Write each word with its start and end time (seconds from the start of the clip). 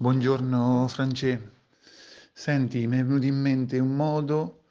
Buongiorno 0.00 0.86
France. 0.86 1.54
Senti, 2.32 2.86
mi 2.86 3.00
è 3.00 3.04
venuto 3.04 3.26
in 3.26 3.34
mente 3.34 3.80
un 3.80 3.96
modo 3.96 4.62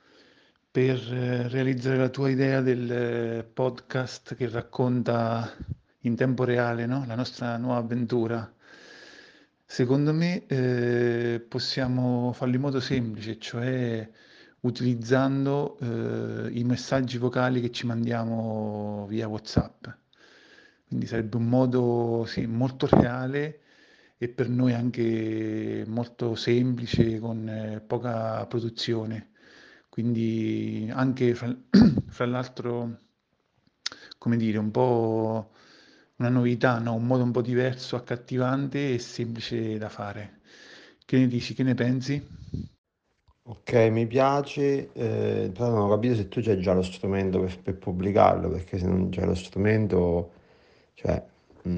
per 0.71 0.95
eh, 1.13 1.49
realizzare 1.49 1.97
la 1.97 2.07
tua 2.07 2.29
idea 2.29 2.61
del 2.61 2.89
eh, 2.89 3.43
podcast 3.43 4.35
che 4.35 4.47
racconta 4.47 5.53
in 6.03 6.15
tempo 6.15 6.45
reale, 6.45 6.85
no? 6.85 7.03
La 7.05 7.15
nostra 7.15 7.57
nuova 7.57 7.79
avventura. 7.79 8.49
Secondo 9.65 10.13
me 10.13 10.45
eh, 10.47 11.45
possiamo 11.45 12.31
farlo 12.31 12.55
in 12.55 12.61
modo 12.61 12.79
semplice, 12.79 13.37
cioè 13.37 14.09
utilizzando 14.61 15.77
eh, 15.81 16.51
i 16.53 16.63
messaggi 16.63 17.17
vocali 17.17 17.59
che 17.59 17.71
ci 17.71 17.85
mandiamo 17.85 19.05
via 19.09 19.27
WhatsApp. 19.27 19.87
Quindi 20.87 21.05
sarebbe 21.05 21.35
un 21.35 21.49
modo 21.49 22.23
sì, 22.25 22.45
molto 22.45 22.87
reale 22.89 23.63
e 24.17 24.29
per 24.29 24.49
noi 24.49 24.73
anche 24.73 25.83
molto 25.87 26.35
semplice, 26.35 27.19
con 27.19 27.47
eh, 27.49 27.81
poca 27.81 28.45
produzione. 28.47 29.31
Quindi 29.89 30.89
anche 30.93 31.33
fra, 31.35 31.55
fra 32.07 32.25
l'altro, 32.25 32.99
come 34.17 34.37
dire, 34.37 34.57
un 34.57 34.71
po' 34.71 35.51
una 36.17 36.29
novità, 36.29 36.79
no? 36.79 36.93
un 36.95 37.05
modo 37.05 37.23
un 37.23 37.31
po' 37.31 37.41
diverso, 37.41 37.95
accattivante 37.95 38.93
e 38.93 38.99
semplice 38.99 39.77
da 39.77 39.89
fare. 39.89 40.41
Che 41.05 41.17
ne 41.17 41.27
dici, 41.27 41.53
che 41.53 41.63
ne 41.63 41.73
pensi? 41.73 42.21
Ok, 43.49 43.73
mi 43.91 44.05
piace, 44.07 44.91
eh, 44.91 45.49
però 45.53 45.69
non 45.69 45.83
ho 45.83 45.89
capito 45.89 46.15
se 46.15 46.27
tu 46.27 46.41
c'hai 46.41 46.59
già 46.59 46.73
lo 46.73 46.81
strumento 46.81 47.39
per, 47.39 47.57
per 47.61 47.77
pubblicarlo, 47.77 48.49
perché 48.49 48.77
se 48.77 48.85
non 48.87 49.07
c'è 49.09 49.23
lo 49.25 49.35
strumento, 49.35 50.31
cioè, 50.95 51.23
mh, 51.63 51.69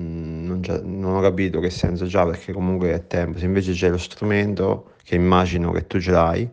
non, 0.69 0.77
c'è- 0.77 0.81
non 0.85 1.15
ho 1.15 1.21
capito 1.21 1.59
che 1.59 1.69
senso 1.69 2.05
c'ha, 2.07 2.25
perché 2.25 2.53
comunque 2.53 2.93
è 2.93 3.07
tempo. 3.07 3.37
Se 3.39 3.45
invece 3.45 3.73
c'è 3.73 3.89
lo 3.89 3.97
strumento, 3.97 4.93
che 5.03 5.15
immagino 5.15 5.71
che 5.71 5.87
tu 5.87 5.99
ce 5.99 6.11
l'hai, 6.11 6.49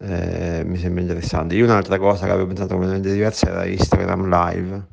eh, 0.00 0.62
mi 0.64 0.76
sembra 0.78 1.02
interessante. 1.02 1.54
Io 1.54 1.64
un'altra 1.64 1.98
cosa 1.98 2.26
che 2.26 2.32
avevo 2.32 2.46
pensato 2.48 2.70
completamente 2.70 3.12
diversa 3.12 3.48
era 3.48 3.66
Instagram 3.66 4.28
Live, 4.28 4.86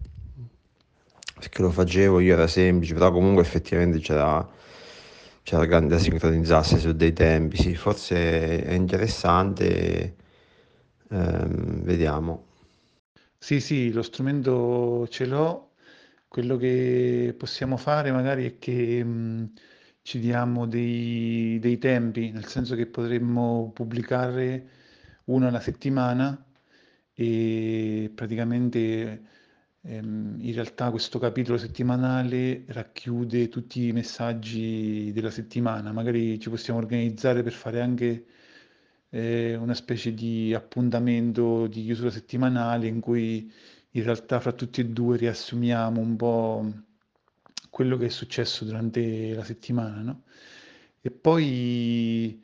perché 1.36 1.61
lo 1.61 1.71
facevo, 1.71 2.19
io 2.19 2.33
era 2.33 2.47
semplice, 2.47 2.94
però 2.94 3.11
comunque 3.11 3.41
effettivamente 3.44 3.99
c'era 3.99 4.47
c'era 5.43 5.66
grande 5.66 5.95
da 5.95 5.99
sincronizzarsi 6.02 6.77
su 6.80 6.93
dei 6.95 7.14
tempi, 7.14 7.58
sì, 7.58 7.75
forse 7.75 8.64
è 8.64 8.73
interessante, 8.73 10.16
ehm, 11.09 11.81
vediamo. 11.83 12.45
Sì, 13.39 13.59
sì, 13.59 13.91
lo 13.91 14.02
strumento 14.03 15.08
ce 15.09 15.25
l'ho. 15.25 15.69
Quello 16.30 16.58
che 16.58 17.33
possiamo 17.38 17.75
fare 17.75 18.11
magari 18.11 18.45
è 18.45 18.58
che 18.59 19.03
mh, 19.03 19.52
ci 20.03 20.19
diamo 20.19 20.67
dei, 20.67 21.58
dei 21.59 21.77
tempi, 21.80 22.30
nel 22.31 22.45
senso 22.45 22.75
che 22.75 22.86
potremmo 22.86 23.71
pubblicare 23.73 24.69
uno 25.25 25.47
alla 25.47 25.59
settimana 25.59 26.45
e 27.13 28.11
praticamente 28.13 29.23
ehm, 29.81 30.38
in 30.39 30.53
realtà 30.53 30.91
questo 30.91 31.17
capitolo 31.19 31.58
settimanale 31.58 32.64
racchiude 32.67 33.49
tutti 33.49 33.88
i 33.88 33.91
messaggi 33.91 35.11
della 35.11 35.31
settimana. 35.31 35.91
Magari 35.91 36.39
ci 36.39 36.49
possiamo 36.49 36.80
organizzare 36.80 37.41
per 37.43 37.53
fare 37.53 37.81
anche 37.81 38.25
eh, 39.09 39.55
una 39.55 39.73
specie 39.73 40.14
di 40.14 40.53
appuntamento 40.53 41.67
di 41.67 41.83
chiusura 41.83 42.11
settimanale 42.11 42.88
in 42.88 42.99
cui 42.99 43.52
in 43.92 44.04
realtà 44.04 44.40
fra 44.40 44.52
tutti 44.52 44.82
e 44.82 44.86
due 44.86 45.18
riassumiamo 45.18 46.00
un 46.00 46.16
po' 46.16 46.72
quello 47.70 47.98
che 47.98 48.08
è 48.08 48.09
successo 48.09 48.66
durante 48.66 49.34
la 49.34 49.44
settimana, 49.44 50.02
no? 50.02 50.23
E 51.02 51.12
poi 51.12 52.44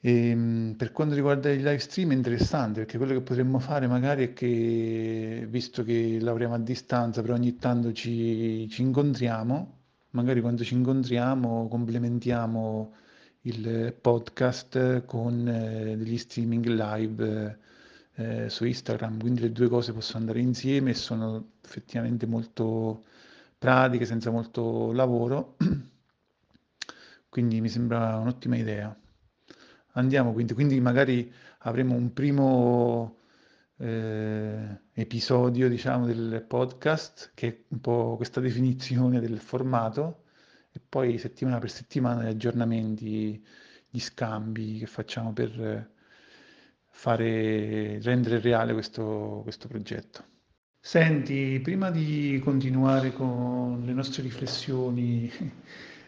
ehm, 0.00 0.74
per 0.76 0.92
quanto 0.92 1.14
riguarda 1.14 1.50
il 1.50 1.58
live 1.62 1.78
stream 1.78 2.12
è 2.12 2.14
interessante 2.14 2.80
perché 2.80 2.96
quello 2.98 3.14
che 3.14 3.22
potremmo 3.22 3.58
fare 3.58 3.86
magari 3.86 4.24
è 4.28 4.32
che, 4.32 5.46
visto 5.48 5.82
che 5.82 6.18
lavoriamo 6.20 6.54
a 6.54 6.58
distanza, 6.58 7.22
però 7.22 7.34
ogni 7.34 7.56
tanto 7.56 7.92
ci, 7.92 8.68
ci 8.70 8.82
incontriamo, 8.82 9.78
magari 10.10 10.40
quando 10.40 10.62
ci 10.64 10.74
incontriamo 10.74 11.68
complementiamo 11.68 12.94
il 13.42 13.94
podcast 14.00 15.04
con 15.04 15.46
eh, 15.48 15.96
degli 15.96 16.16
streaming 16.16 16.66
live 16.66 17.46
eh, 17.46 17.56
su 18.48 18.64
Instagram, 18.64 19.18
quindi 19.18 19.40
le 19.40 19.52
due 19.52 19.68
cose 19.68 19.92
possono 19.92 20.20
andare 20.20 20.40
insieme 20.40 20.90
e 20.90 20.94
sono 20.94 21.52
effettivamente 21.64 22.26
molto 22.26 23.04
pratiche, 23.58 24.04
senza 24.04 24.30
molto 24.30 24.92
lavoro, 24.92 25.56
quindi 27.28 27.60
mi 27.60 27.68
sembra 27.68 28.16
un'ottima 28.18 28.56
idea. 28.56 28.96
Andiamo 29.96 30.32
quindi, 30.32 30.54
quindi 30.54 30.80
magari 30.80 31.32
avremo 31.60 31.94
un 31.94 32.12
primo 32.12 33.18
eh, 33.78 34.80
episodio, 34.92 35.68
diciamo, 35.68 36.06
del 36.06 36.44
podcast, 36.46 37.32
che 37.34 37.48
è 37.48 37.58
un 37.68 37.80
po' 37.80 38.16
questa 38.16 38.40
definizione 38.40 39.20
del 39.20 39.38
formato, 39.40 40.24
e 40.72 40.80
poi 40.86 41.18
settimana 41.18 41.58
per 41.58 41.70
settimana 41.70 42.22
gli 42.24 42.28
aggiornamenti, 42.28 43.44
gli 43.88 44.00
scambi 44.00 44.78
che 44.78 44.86
facciamo 44.86 45.32
per 45.32 45.92
fare, 46.94 47.98
rendere 48.00 48.40
reale 48.40 48.72
questo, 48.72 49.40
questo 49.42 49.68
progetto. 49.68 50.24
Senti, 50.80 51.60
prima 51.62 51.90
di 51.90 52.40
continuare 52.42 53.12
con 53.12 53.82
le 53.84 53.92
nostre 53.92 54.22
riflessioni 54.22 55.30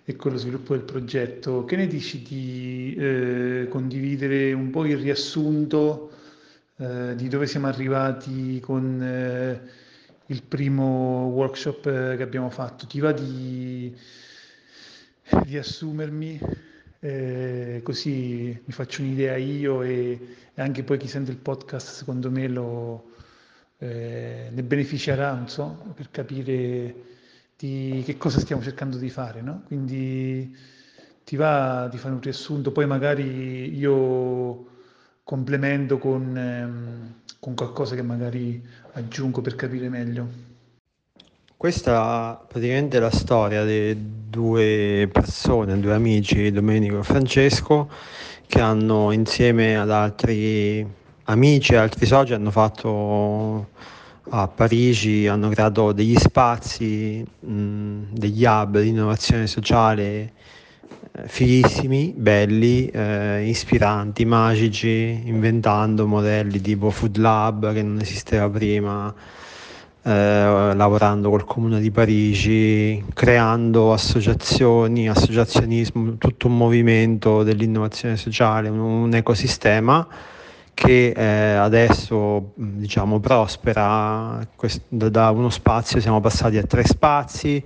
e 0.04 0.16
con 0.16 0.32
lo 0.32 0.38
sviluppo 0.38 0.74
del 0.74 0.84
progetto, 0.84 1.64
che 1.64 1.76
ne 1.76 1.86
dici 1.86 2.22
di 2.22 2.94
eh, 2.96 3.66
condividere 3.68 4.52
un 4.52 4.70
po' 4.70 4.86
il 4.86 4.96
riassunto 4.96 6.12
eh, 6.76 7.14
di 7.16 7.28
dove 7.28 7.46
siamo 7.46 7.66
arrivati 7.66 8.60
con 8.60 9.02
eh, 9.02 9.60
il 10.26 10.42
primo 10.44 11.26
workshop 11.26 11.86
eh, 11.86 12.16
che 12.16 12.22
abbiamo 12.22 12.48
fatto? 12.48 12.86
Ti 12.86 13.00
va 13.00 13.12
di 13.12 13.94
riassumermi? 15.22 16.40
Eh, 17.06 17.80
così 17.84 18.60
mi 18.64 18.72
faccio 18.72 19.02
un'idea 19.02 19.36
io 19.36 19.82
e, 19.82 20.18
e 20.54 20.60
anche 20.62 20.82
poi 20.82 20.98
chi 20.98 21.06
sente 21.06 21.30
il 21.30 21.36
podcast 21.36 21.88
secondo 21.88 22.30
me 22.32 22.48
lo, 22.48 23.12
eh, 23.78 24.50
ne 24.52 24.62
beneficerà, 24.64 25.46
so, 25.46 25.92
per 25.94 26.10
capire 26.10 26.94
di 27.56 28.02
che 28.04 28.16
cosa 28.16 28.40
stiamo 28.40 28.62
cercando 28.62 28.96
di 28.96 29.08
fare, 29.08 29.40
no? 29.40 29.62
Quindi 29.66 30.54
ti 31.24 31.36
va 31.36 31.88
di 31.90 31.96
fare 31.98 32.14
un 32.14 32.20
riassunto, 32.20 32.72
poi 32.72 32.86
magari 32.86 33.76
io 33.76 34.66
complemento 35.22 35.98
con, 35.98 36.36
ehm, 36.36 37.14
con 37.38 37.54
qualcosa 37.54 37.94
che 37.94 38.02
magari 38.02 38.62
aggiungo 38.92 39.40
per 39.42 39.54
capire 39.54 39.88
meglio. 39.88 40.45
Questa 41.58 42.38
praticamente 42.46 42.98
è 42.98 43.00
la 43.00 43.10
storia 43.10 43.64
di 43.64 43.96
due 44.28 45.08
persone, 45.10 45.80
due 45.80 45.94
amici, 45.94 46.52
Domenico 46.52 46.98
e 46.98 47.02
Francesco, 47.02 47.88
che 48.46 48.60
hanno 48.60 49.10
insieme 49.10 49.78
ad 49.78 49.90
altri 49.90 50.86
amici 51.24 51.72
e 51.72 51.76
altri 51.76 52.04
soci 52.04 52.34
hanno 52.34 52.50
fatto 52.50 53.68
a 54.28 54.48
Parigi, 54.48 55.26
hanno 55.28 55.48
creato 55.48 55.92
degli 55.92 56.16
spazi, 56.16 57.24
mh, 57.40 58.12
degli 58.12 58.44
hub 58.44 58.78
di 58.78 58.88
innovazione 58.88 59.46
sociale 59.46 60.32
eh, 61.12 61.26
fighissimi, 61.26 62.12
belli, 62.14 62.88
eh, 62.88 63.46
ispiranti, 63.48 64.26
magici, 64.26 65.22
inventando 65.24 66.06
modelli 66.06 66.60
tipo 66.60 66.90
Food 66.90 67.16
Lab 67.16 67.72
che 67.72 67.82
non 67.82 67.98
esisteva 67.98 68.46
prima, 68.50 69.14
eh, 70.06 70.72
lavorando 70.74 71.30
col 71.30 71.44
Comune 71.44 71.80
di 71.80 71.90
Parigi, 71.90 73.04
creando 73.12 73.92
associazioni, 73.92 75.08
associazionismo, 75.08 76.16
tutto 76.16 76.46
un 76.46 76.56
movimento 76.56 77.42
dell'innovazione 77.42 78.16
sociale, 78.16 78.68
un, 78.68 78.78
un 78.78 79.14
ecosistema 79.14 80.06
che 80.74 81.08
eh, 81.08 81.54
adesso 81.54 82.52
diciamo 82.54 83.18
prospera. 83.18 84.46
Da 84.88 85.30
uno 85.30 85.50
spazio 85.50 85.98
siamo 86.00 86.20
passati 86.20 86.56
a 86.56 86.62
tre 86.62 86.84
spazi 86.84 87.60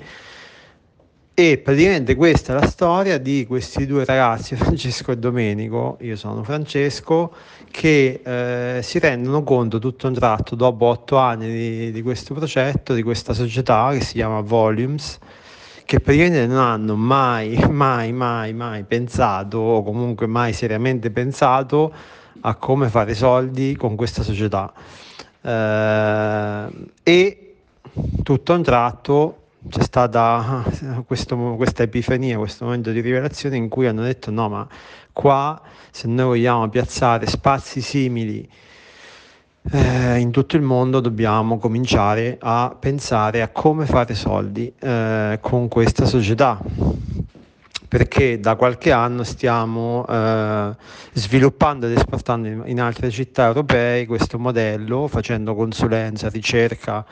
e 1.42 1.56
praticamente 1.56 2.16
questa 2.16 2.54
è 2.54 2.60
la 2.60 2.66
storia 2.66 3.16
di 3.16 3.46
questi 3.46 3.86
due 3.86 4.04
ragazzi, 4.04 4.56
Francesco 4.60 5.10
e 5.10 5.16
Domenico, 5.16 5.96
io 6.00 6.14
sono 6.14 6.42
Francesco, 6.42 7.32
che 7.70 8.20
eh, 8.22 8.82
si 8.82 8.98
rendono 8.98 9.42
conto 9.42 9.78
tutto 9.78 10.06
un 10.06 10.12
tratto 10.12 10.54
dopo 10.54 10.84
otto 10.84 11.16
anni 11.16 11.50
di, 11.50 11.92
di 11.92 12.02
questo 12.02 12.34
progetto, 12.34 12.92
di 12.92 13.02
questa 13.02 13.32
società 13.32 13.88
che 13.92 14.02
si 14.02 14.14
chiama 14.14 14.40
Volumes, 14.40 15.18
che 15.86 16.00
praticamente 16.00 16.46
non 16.46 16.58
hanno 16.58 16.94
mai, 16.94 17.56
mai, 17.70 18.12
mai, 18.12 18.52
mai 18.52 18.84
pensato 18.84 19.56
o 19.56 19.82
comunque 19.82 20.26
mai 20.26 20.52
seriamente 20.52 21.10
pensato 21.10 21.90
a 22.42 22.54
come 22.56 22.90
fare 22.90 23.14
soldi 23.14 23.76
con 23.76 23.96
questa 23.96 24.22
società. 24.22 24.70
Eh, 25.40 26.66
e 27.02 27.54
tutto 28.22 28.52
un 28.52 28.62
tratto 28.62 29.36
c'è 29.68 29.82
stata 29.82 30.64
questo, 31.06 31.36
questa 31.56 31.82
epifania, 31.82 32.38
questo 32.38 32.64
momento 32.64 32.90
di 32.90 33.00
rivelazione 33.00 33.56
in 33.56 33.68
cui 33.68 33.86
hanno 33.86 34.02
detto 34.02 34.30
no, 34.30 34.48
ma 34.48 34.66
qua 35.12 35.60
se 35.90 36.08
noi 36.08 36.26
vogliamo 36.26 36.68
piazzare 36.68 37.26
spazi 37.26 37.80
simili 37.80 38.48
eh, 39.72 40.16
in 40.16 40.30
tutto 40.30 40.56
il 40.56 40.62
mondo 40.62 41.00
dobbiamo 41.00 41.58
cominciare 41.58 42.38
a 42.40 42.74
pensare 42.78 43.42
a 43.42 43.48
come 43.48 43.84
fare 43.84 44.14
soldi 44.14 44.72
eh, 44.78 45.38
con 45.40 45.68
questa 45.68 46.06
società. 46.06 46.58
Perché 47.86 48.38
da 48.38 48.54
qualche 48.54 48.92
anno 48.92 49.24
stiamo 49.24 50.06
eh, 50.08 50.76
sviluppando 51.12 51.86
ed 51.86 51.98
esportando 51.98 52.64
in, 52.66 52.80
altre 52.80 53.10
città 53.10 53.46
europee 53.46 54.06
questo 54.06 54.38
modello 54.38 55.08
facendo 55.08 55.56
consulenza, 55.56 56.28
ricerca 56.28 57.04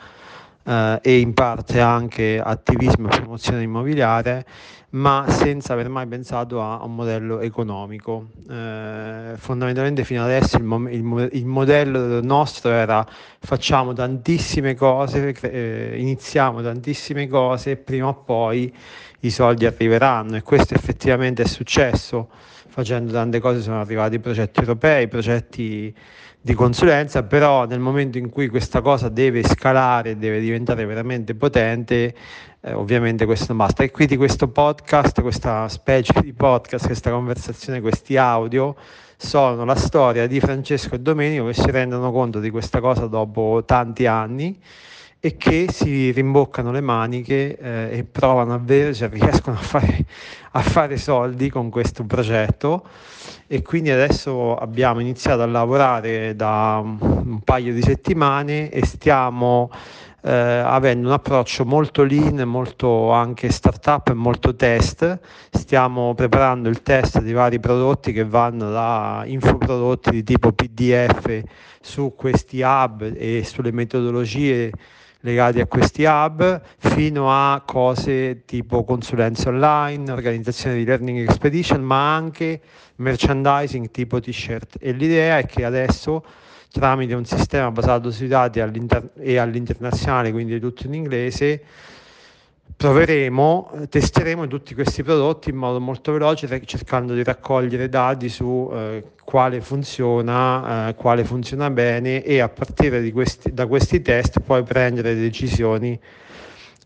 eh, 0.63 0.99
e 1.01 1.19
in 1.19 1.33
parte 1.33 1.79
anche 1.79 2.41
attivismo 2.43 3.07
e 3.09 3.17
promozione 3.17 3.63
immobiliare 3.63 4.45
ma 4.91 5.25
senza 5.29 5.73
aver 5.73 5.87
mai 5.89 6.07
pensato 6.07 6.61
a 6.61 6.83
un 6.83 6.95
modello 6.95 7.39
economico. 7.41 8.29
Eh, 8.49 9.33
fondamentalmente 9.35 10.03
fino 10.03 10.23
adesso 10.23 10.57
il, 10.57 10.63
mo- 10.63 10.89
il, 10.89 11.29
il, 11.33 11.45
modello 11.45 12.21
nostro 12.21 12.71
era 12.71 13.05
facciamo 13.39 13.93
tantissime 13.93 14.75
cose, 14.75 15.35
eh, 15.41 15.95
iniziamo 15.95 16.61
tantissime 16.61 17.27
cose 17.27 17.71
e 17.71 17.77
prima 17.77 18.07
o 18.07 18.15
poi 18.15 18.73
i 19.21 19.29
soldi 19.29 19.65
arriveranno 19.65 20.37
e 20.37 20.41
questo 20.41 20.73
effettivamente 20.73 21.43
è 21.43 21.47
successo. 21.47 22.29
Facendo 22.71 23.11
tante 23.11 23.39
cose 23.39 23.61
sono 23.61 23.81
arrivati 23.81 24.19
progetti 24.19 24.59
europei, 24.59 25.07
progetti 25.07 25.93
di 26.41 26.53
consulenza, 26.53 27.23
però 27.23 27.65
nel 27.65 27.79
momento 27.79 28.17
in 28.17 28.29
cui 28.29 28.47
questa 28.47 28.81
cosa 28.81 29.09
deve 29.09 29.43
scalare, 29.43 30.17
deve 30.17 30.39
diventare 30.39 30.85
veramente 30.85 31.35
potente, 31.35 32.15
eh, 32.61 32.73
ovviamente 32.73 33.25
questo 33.25 33.47
non 33.49 33.57
basta. 33.57 33.83
E 33.83 33.91
quindi 33.91 34.15
questo 34.15 34.47
podcast, 34.47 35.21
questa 35.21 35.67
specie 35.67 36.21
di 36.21 36.33
podcast, 36.33 36.85
questa 36.85 37.11
conversazione, 37.11 37.81
questi 37.81 38.15
audio 38.17 38.75
sono 39.17 39.65
la 39.65 39.75
storia 39.75 40.27
di 40.27 40.39
Francesco 40.39 40.95
e 40.95 40.99
Domenico 40.99 41.47
che 41.47 41.53
si 41.53 41.69
rendono 41.71 42.09
conto 42.11 42.39
di 42.39 42.49
questa 42.49 42.79
cosa 42.79 43.07
dopo 43.07 43.63
tanti 43.65 44.05
anni 44.05 44.57
e 45.21 45.35
che 45.35 45.67
si 45.69 46.11
rimboccano 46.11 46.71
le 46.71 46.81
maniche 46.81 47.57
eh, 47.57 47.97
e 47.97 48.03
provano 48.03 48.53
a 48.53 48.57
vedere 48.57 48.93
se 48.93 49.07
riescono 49.11 49.57
a 49.57 49.61
fare, 49.61 50.05
a 50.51 50.61
fare 50.61 50.97
soldi 50.97 51.49
con 51.49 51.69
questo 51.69 52.05
progetto 52.05 52.85
e 53.47 53.61
quindi 53.61 53.89
adesso 53.89 54.55
abbiamo 54.55 54.99
iniziato 54.99 55.41
a 55.41 55.47
lavorare 55.47 56.35
da 56.35 56.81
un 56.83 57.41
paio 57.43 57.73
di 57.73 57.81
settimane 57.81 58.69
e 58.69 58.85
stiamo 58.85 59.71
eh, 60.21 60.31
avendo 60.31 61.07
un 61.07 61.13
approccio 61.13 61.65
molto 61.65 62.03
lean, 62.03 62.41
molto 62.47 63.11
anche 63.11 63.51
startup 63.51 64.09
e 64.09 64.13
molto 64.13 64.55
test. 64.55 65.19
Stiamo 65.51 66.13
preparando 66.13 66.69
il 66.69 66.81
test 66.81 67.21
di 67.21 67.33
vari 67.33 67.59
prodotti 67.59 68.11
che 68.11 68.25
vanno 68.25 68.69
da 68.69 69.23
infoprodotti 69.25 70.11
di 70.11 70.23
tipo 70.23 70.51
PDF 70.51 71.41
su 71.81 72.13
questi 72.15 72.61
hub 72.61 73.13
e 73.15 73.43
sulle 73.45 73.71
metodologie 73.71 74.71
legati 75.21 75.59
a 75.59 75.65
questi 75.65 76.05
hub 76.05 76.61
fino 76.77 77.29
a 77.29 77.61
cose 77.65 78.43
tipo 78.45 78.83
consulenza 78.83 79.49
online, 79.49 80.11
organizzazione 80.11 80.77
di 80.77 80.85
learning 80.85 81.27
expedition, 81.27 81.81
ma 81.81 82.15
anche 82.15 82.61
merchandising 82.97 83.91
tipo 83.91 84.19
t-shirt. 84.19 84.77
E 84.79 84.91
l'idea 84.91 85.37
è 85.37 85.45
che 85.45 85.65
adesso 85.65 86.23
tramite 86.71 87.15
un 87.15 87.25
sistema 87.25 87.71
basato 87.71 88.11
sui 88.11 88.27
dati 88.27 88.59
all'inter- 88.59 89.11
e 89.17 89.37
all'internazionale, 89.37 90.31
quindi 90.31 90.59
tutto 90.59 90.85
in 90.85 90.93
inglese, 90.93 91.63
proveremo, 92.79 93.87
testeremo 93.89 94.47
tutti 94.47 94.73
questi 94.73 95.03
prodotti 95.03 95.49
in 95.49 95.57
modo 95.57 95.81
molto 95.81 96.13
veloce 96.13 96.47
cercando 96.63 97.13
di 97.13 97.25
raccogliere 97.25 97.89
dati 97.89 98.29
su 98.29 98.71
eh, 98.71 99.03
quale 99.25 99.59
funziona, 99.59 100.87
eh, 100.87 100.95
quale 100.95 101.25
funziona 101.25 101.69
bene 101.71 102.23
e 102.23 102.39
a 102.39 102.47
partire 102.47 103.11
questi, 103.11 103.51
da 103.51 103.67
questi 103.67 104.01
test 104.01 104.39
poi 104.39 104.63
prendere 104.63 105.13
decisioni 105.13 105.99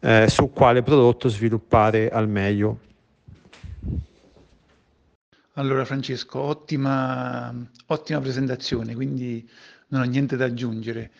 eh, 0.01 0.25
su 0.30 0.50
quale 0.51 0.81
prodotto 0.81 1.30
sviluppare 1.30 2.10
al 2.10 2.28
meglio. 2.28 2.80
Allora 5.54 5.86
Francesco, 5.86 6.39
ottima, 6.39 7.54
ottima 7.86 8.19
presentazione, 8.19 8.96
quindi 8.96 9.48
non 9.89 10.01
ho 10.01 10.06
niente 10.06 10.38
da 10.38 10.46
aggiungere. 10.46 11.12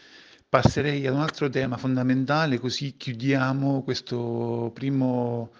Passerei 0.54 1.08
ad 1.08 1.16
un 1.16 1.22
altro 1.22 1.50
tema 1.50 1.78
fondamentale, 1.78 2.60
così 2.60 2.96
chiudiamo 2.96 3.82
questo 3.82 4.70
primo 4.72 5.52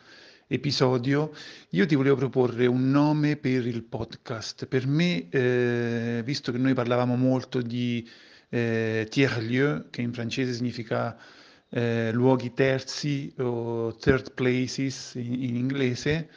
episodio. 0.46 1.34
Io 1.70 1.88
ti 1.88 1.96
volevo 1.96 2.16
proporre 2.16 2.68
un 2.68 2.92
nome 2.92 3.36
per 3.38 3.66
il 3.66 3.86
podcast. 3.86 4.68
Per 4.68 4.86
me, 4.86 5.30
eh, 5.30 6.22
visto 6.24 6.52
che 6.52 6.60
noi 6.60 6.76
parlavamo 6.76 7.16
molto 7.16 7.60
di 7.64 8.08
eh, 8.50 9.08
tiers-lieu, 9.10 9.88
che 9.90 10.04
in 10.04 10.14
francese 10.14 10.54
significa 10.54 11.18
eh, 11.70 12.12
luoghi 12.12 12.54
terzi 12.54 13.34
o 13.40 13.96
third 13.96 14.34
places 14.34 15.16
in, 15.16 15.42
in 15.42 15.56
inglese, 15.56 16.30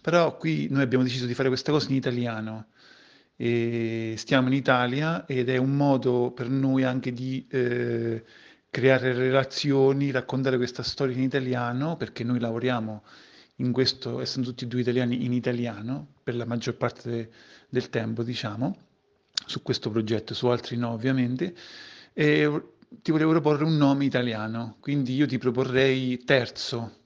però 0.00 0.34
qui 0.38 0.66
noi 0.70 0.80
abbiamo 0.80 1.04
deciso 1.04 1.26
di 1.26 1.34
fare 1.34 1.48
questa 1.48 1.72
cosa 1.72 1.90
in 1.90 1.96
italiano 1.96 2.68
e 3.40 4.14
stiamo 4.16 4.48
in 4.48 4.54
Italia 4.54 5.24
ed 5.24 5.48
è 5.48 5.58
un 5.58 5.76
modo 5.76 6.32
per 6.32 6.48
noi 6.48 6.82
anche 6.82 7.12
di 7.12 7.46
eh, 7.48 8.24
creare 8.68 9.12
relazioni, 9.12 10.10
raccontare 10.10 10.56
questa 10.56 10.82
storia 10.82 11.14
in 11.14 11.22
italiano, 11.22 11.96
perché 11.96 12.24
noi 12.24 12.40
lavoriamo 12.40 13.04
in 13.58 13.70
questo, 13.70 14.20
essendo 14.20 14.48
tutti 14.48 14.64
e 14.64 14.66
due 14.66 14.80
italiani, 14.80 15.24
in 15.24 15.32
italiano 15.32 16.14
per 16.20 16.34
la 16.34 16.46
maggior 16.46 16.76
parte 16.76 17.08
de, 17.08 17.30
del 17.68 17.88
tempo, 17.90 18.24
diciamo, 18.24 18.76
su 19.46 19.62
questo 19.62 19.88
progetto, 19.88 20.34
su 20.34 20.48
altri 20.48 20.76
no 20.76 20.90
ovviamente, 20.90 21.54
e 22.12 22.62
ti 22.88 23.12
volevo 23.12 23.30
proporre 23.30 23.62
un 23.62 23.76
nome 23.76 24.04
italiano, 24.04 24.78
quindi 24.80 25.14
io 25.14 25.26
ti 25.26 25.38
proporrei 25.38 26.24
Terzo, 26.24 26.96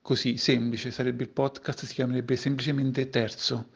così 0.00 0.38
semplice, 0.38 0.90
sarebbe 0.90 1.24
il 1.24 1.28
podcast, 1.28 1.84
si 1.84 1.92
chiamerebbe 1.92 2.36
semplicemente 2.36 3.10
Terzo. 3.10 3.68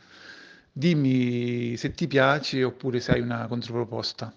Dimmi 0.79 1.75
se 1.79 1.93
ti 1.93 2.07
piace 2.07 2.63
oppure 2.63 3.01
se 3.01 3.13
hai 3.13 3.21
una 3.23 3.47
controproposta. 3.49 4.31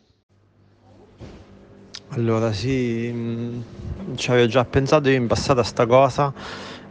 Allora 2.11 2.53
sì, 2.53 3.11
mh, 3.11 4.15
ci 4.15 4.31
avevo 4.31 4.47
già 4.47 4.63
pensato 4.63 5.09
io 5.09 5.17
in 5.17 5.27
passato 5.27 5.59
a 5.59 5.63
sta 5.63 5.85
cosa, 5.85 6.31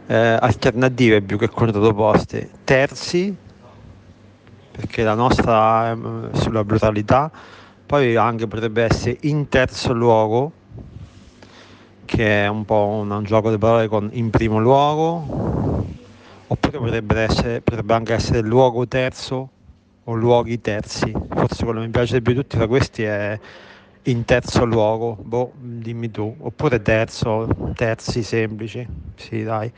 eh, 0.05 0.37
alternative 0.39 1.23
più 1.23 1.39
che 1.39 1.49
controproposte, 1.49 2.47
terzi, 2.63 3.35
perché 4.71 5.01
la 5.01 5.15
nostra 5.15 5.93
è 5.93 5.97
sulla 6.33 6.63
brutalità, 6.63 7.31
poi 7.87 8.15
anche 8.17 8.45
potrebbe 8.45 8.83
essere 8.83 9.17
in 9.21 9.49
terzo 9.49 9.93
luogo, 9.93 10.51
che 12.05 12.43
è 12.43 12.47
un 12.47 12.65
po' 12.65 12.85
un, 13.01 13.09
un 13.09 13.23
gioco 13.23 13.49
di 13.49 13.57
parole 13.57 13.87
con 13.87 14.09
in 14.13 14.29
primo 14.29 14.59
luogo, 14.59 15.48
oppure 16.51 16.77
potrebbe, 16.77 17.19
essere, 17.21 17.61
potrebbe 17.61 17.93
anche 17.93 18.13
essere 18.13 18.41
luogo 18.41 18.87
terzo 18.87 19.49
o 20.03 20.13
luoghi 20.13 20.59
terzi. 20.61 21.11
Forse 21.29 21.63
quello 21.63 21.79
che 21.79 21.85
mi 21.85 21.91
piace 21.91 22.15
di 22.15 22.21
più 22.21 22.33
di 22.33 22.39
tutti 22.39 22.57
tra 22.57 22.67
questi 22.67 23.03
è 23.03 23.39
in 24.03 24.25
terzo 24.25 24.65
luogo, 24.65 25.17
boh, 25.21 25.53
dimmi 25.59 26.09
tu, 26.09 26.35
oppure 26.39 26.81
terzo, 26.81 27.47
terzi 27.75 28.23
semplici, 28.23 28.85
sì 29.15 29.43
dai. 29.43 29.71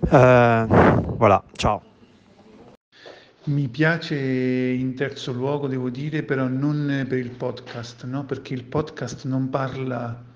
Uh, 0.00 1.16
voilà, 1.16 1.42
ciao. 1.52 1.82
Mi 3.44 3.66
piace 3.68 4.14
in 4.14 4.94
terzo 4.94 5.32
luogo, 5.32 5.66
devo 5.66 5.88
dire, 5.88 6.22
però 6.22 6.46
non 6.46 7.06
per 7.08 7.18
il 7.18 7.30
podcast, 7.30 8.04
no? 8.04 8.24
perché 8.24 8.54
il 8.54 8.64
podcast 8.64 9.24
non 9.24 9.48
parla 9.48 10.26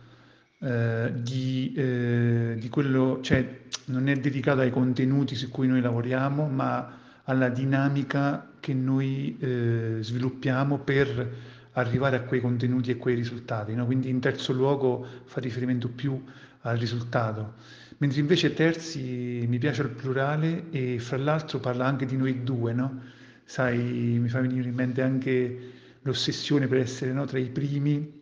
eh, 0.64 1.12
di, 1.16 1.72
eh, 1.76 2.54
di, 2.56 2.68
quello, 2.68 3.18
cioè 3.20 3.62
non 3.86 4.08
è 4.08 4.14
dedicato 4.14 4.60
ai 4.60 4.70
contenuti 4.70 5.34
su 5.34 5.48
cui 5.48 5.66
noi 5.66 5.80
lavoriamo, 5.80 6.46
ma 6.46 6.98
alla 7.24 7.48
dinamica 7.48 8.48
che 8.60 8.72
noi 8.72 9.36
eh, 9.40 9.96
sviluppiamo 10.00 10.78
per 10.78 11.30
arrivare 11.72 12.14
a 12.14 12.22
quei 12.22 12.40
contenuti 12.40 12.92
e 12.92 12.96
quei 12.96 13.16
risultati. 13.16 13.74
No? 13.74 13.86
Quindi 13.86 14.08
in 14.08 14.20
terzo 14.20 14.52
luogo 14.52 15.04
fa 15.24 15.40
riferimento 15.40 15.88
più 15.88 16.22
al 16.60 16.76
risultato. 16.76 17.54
Mentre 17.98 18.20
invece 18.20 18.54
terzi 18.54 19.44
mi 19.48 19.58
piace 19.58 19.82
il 19.82 19.90
plurale 19.90 20.70
e 20.70 21.00
fra 21.00 21.16
l'altro 21.16 21.58
parla 21.58 21.86
anche 21.86 22.06
di 22.06 22.16
noi 22.16 22.44
due, 22.44 22.72
no? 22.72 23.00
Sai, 23.44 23.78
mi 23.78 24.28
fa 24.28 24.40
venire 24.40 24.68
in 24.68 24.74
mente 24.74 25.02
anche 25.02 25.70
l'ossessione 26.02 26.68
per 26.68 26.78
essere 26.78 27.12
no, 27.12 27.24
tra 27.24 27.38
i 27.38 27.48
primi 27.48 28.21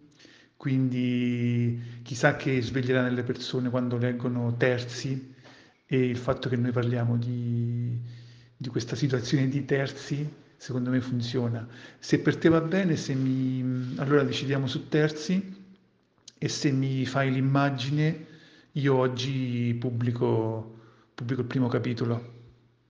quindi 0.61 1.81
chissà 2.02 2.37
che 2.37 2.61
sveglierà 2.61 3.00
nelle 3.00 3.23
persone 3.23 3.71
quando 3.71 3.97
leggono 3.97 4.59
terzi 4.59 5.33
e 5.87 6.05
il 6.07 6.19
fatto 6.19 6.50
che 6.50 6.57
noi 6.57 6.71
parliamo 6.71 7.17
di, 7.17 7.99
di 8.59 8.69
questa 8.69 8.95
situazione 8.95 9.49
di 9.49 9.64
terzi, 9.64 10.31
secondo 10.59 10.90
me 10.90 11.00
funziona. 11.00 11.67
Se 11.99 12.19
per 12.19 12.37
te 12.37 12.50
va 12.50 12.61
bene, 12.61 12.95
mi, 13.14 13.95
allora 13.97 14.23
decidiamo 14.23 14.67
su 14.67 14.87
terzi 14.88 15.57
e 16.37 16.49
se 16.50 16.71
mi 16.73 17.07
fai 17.07 17.33
l'immagine 17.33 18.26
io 18.73 18.97
oggi 18.97 19.75
pubblico, 19.81 20.79
pubblico 21.14 21.40
il 21.40 21.47
primo 21.47 21.69
capitolo. 21.69 22.39